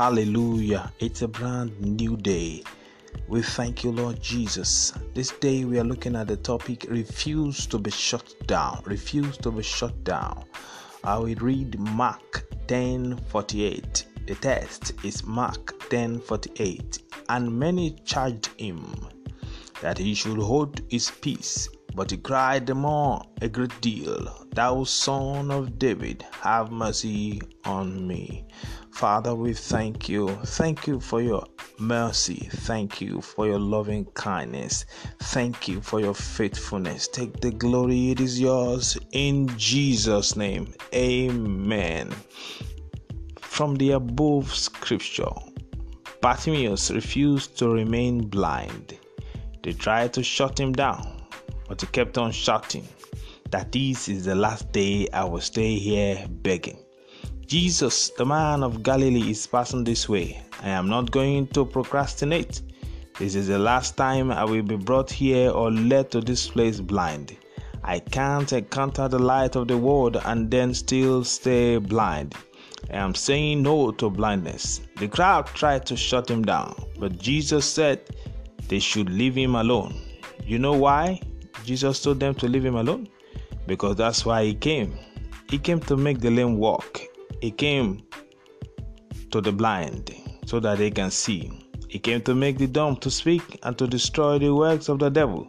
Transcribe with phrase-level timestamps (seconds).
[0.00, 0.90] Hallelujah.
[0.98, 2.62] It's a brand new day.
[3.28, 4.94] We thank you, Lord Jesus.
[5.12, 8.80] This day we are looking at the topic refuse to be shut down.
[8.86, 10.46] Refuse to be shut down.
[11.04, 14.06] I will read Mark 10:48.
[14.26, 17.00] The text is Mark 10:48.
[17.28, 18.80] And many charged him
[19.82, 24.84] that he should hold his peace but he cried the more a great deal, Thou
[24.84, 28.44] son of David, have mercy on me.
[28.90, 30.28] Father, we thank you.
[30.44, 31.46] Thank you for your
[31.78, 32.48] mercy.
[32.50, 34.84] Thank you for your loving kindness.
[35.20, 37.08] Thank you for your faithfulness.
[37.08, 38.98] Take the glory, it is yours.
[39.12, 42.10] In Jesus' name, amen.
[43.40, 45.32] From the above scripture,
[46.20, 48.98] Bartimaeus refused to remain blind.
[49.62, 51.19] They tried to shut him down
[51.70, 52.86] but he kept on shouting
[53.50, 56.80] that this is the last day I will stay here begging.
[57.46, 60.42] Jesus, the man of Galilee, is passing this way.
[60.64, 62.62] I am not going to procrastinate.
[63.20, 66.80] This is the last time I will be brought here or led to this place
[66.80, 67.36] blind.
[67.84, 72.34] I can't encounter the light of the world and then still stay blind.
[72.92, 74.80] I am saying no to blindness.
[74.96, 78.00] The crowd tried to shut him down, but Jesus said
[78.66, 79.94] they should leave him alone.
[80.44, 81.20] You know why?
[81.70, 83.06] Jesus told them to leave him alone?
[83.68, 84.98] Because that's why he came.
[85.48, 87.00] He came to make the lame walk.
[87.40, 88.02] He came
[89.30, 90.12] to the blind
[90.46, 91.64] so that they can see.
[91.86, 95.10] He came to make the dumb to speak and to destroy the works of the
[95.10, 95.48] devil.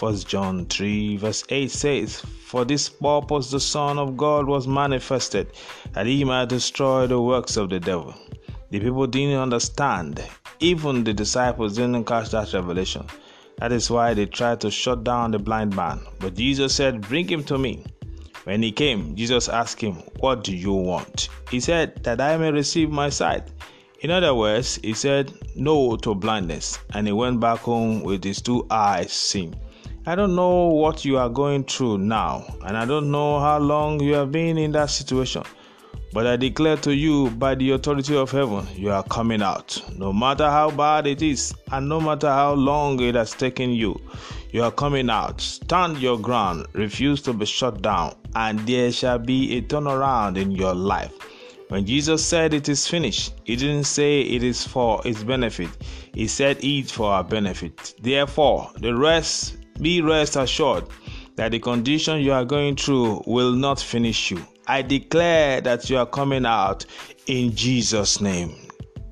[0.00, 5.52] 1 John 3 verse 8 says, For this purpose the Son of God was manifested,
[5.92, 8.12] that he might destroy the works of the devil.
[8.70, 10.24] The people didn't understand.
[10.58, 13.06] Even the disciples didn't catch that revelation.
[13.62, 16.00] That is why they tried to shut down the blind man.
[16.18, 17.84] But Jesus said, Bring him to me.
[18.42, 21.28] When he came, Jesus asked him, What do you want?
[21.48, 23.44] He said, That I may receive my sight.
[24.00, 28.42] In other words, he said no to blindness, and he went back home with his
[28.42, 29.54] two eyes seeing.
[30.06, 34.00] I don't know what you are going through now, and I don't know how long
[34.00, 35.44] you have been in that situation.
[36.12, 39.80] But I declare to you by the authority of heaven, you are coming out.
[39.96, 43.98] No matter how bad it is, and no matter how long it has taken you,
[44.50, 45.40] you are coming out.
[45.40, 50.50] Stand your ground, refuse to be shut down, and there shall be a turnaround in
[50.50, 51.12] your life.
[51.68, 55.70] When Jesus said it is finished, he didn't say it is for its benefit,
[56.12, 57.94] he said it for our benefit.
[58.02, 60.84] Therefore, the rest, be rest assured
[61.36, 64.44] that the condition you are going through will not finish you.
[64.66, 66.86] I declare that you are coming out
[67.26, 68.68] in Jesus' name.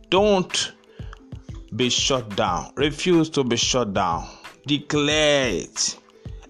[0.08, 0.72] Don't
[1.76, 2.72] be shut down.
[2.76, 4.28] Refuse to be shut down.
[4.66, 5.98] Declare it.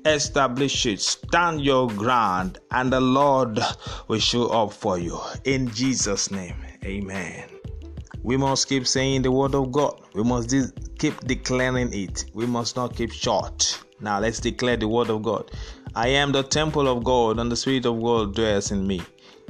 [0.04, 1.00] Establish it.
[1.00, 3.60] Stand your ground, and the Lord
[4.08, 5.18] will show up for you.
[5.44, 6.56] In Jesus' name.
[6.84, 7.44] Amen.
[8.22, 10.00] We must keep saying the word of God.
[10.14, 12.26] We must de- keep declaring it.
[12.34, 13.82] We must not keep short.
[14.00, 15.50] Now let's declare the word of God.
[15.94, 19.02] I am the temple of God, and the Spirit of God dwells in me.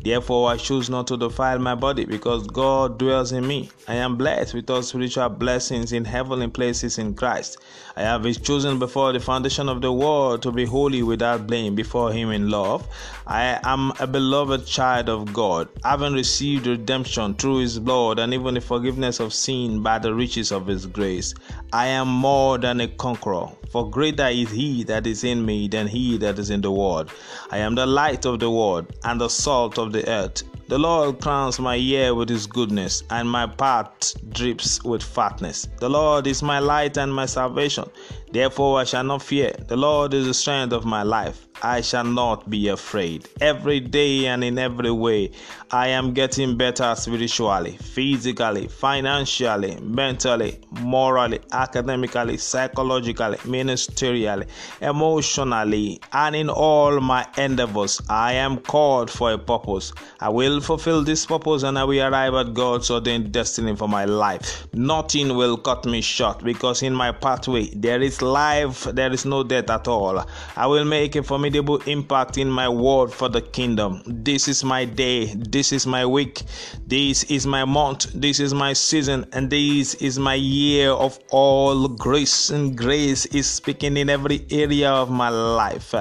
[0.03, 3.71] Therefore, I choose not to defile my body, because God dwells in me.
[3.87, 7.59] I am blessed with all spiritual blessings in heavenly places in Christ.
[7.97, 11.75] I have been chosen before the foundation of the world to be holy without blame
[11.75, 12.89] before Him in love.
[13.27, 18.55] I am a beloved child of God, having received redemption through His blood and even
[18.55, 21.35] the forgiveness of sin by the riches of His grace.
[21.73, 25.87] I am more than a conqueror, for greater is He that is in me than
[25.87, 27.11] He that is in the world.
[27.51, 30.43] I am the light of the world and the salt of the earth.
[30.69, 35.69] The Lord crowns my year with his goodness, and my path drips with fatness.
[35.79, 37.85] The Lord is my light and my salvation.
[38.33, 39.53] Therefore I shall not fear.
[39.67, 41.49] The Lord is the strength of my life.
[41.63, 43.29] I shall not be afraid.
[43.41, 45.33] Every day and in every way,
[45.71, 54.47] I am getting better spiritually, physically, financially, mentally, morally, academically, psychologically, ministerially,
[54.81, 58.01] emotionally, and in all my endeavors.
[58.09, 59.93] I am called for a purpose.
[60.21, 64.07] I will fulfill this purpose and I will arrive at God's ordained destiny for my
[64.07, 64.67] life.
[64.73, 69.43] Nothing will cut me short because in my pathway there is life, there is no
[69.45, 70.25] death at all.
[70.57, 74.03] I will make a formidable impact in my world for the kingdom.
[74.07, 76.43] This is my day, this is my week,
[76.87, 81.89] this is my month, this is my season, and this is my year of all
[81.89, 82.51] grace.
[82.51, 85.93] And grace is speaking in every area of my life.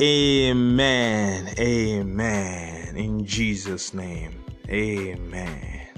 [0.00, 1.54] Amen.
[1.58, 2.96] Amen.
[2.96, 4.42] In Jesus' name.
[4.70, 5.95] Amen.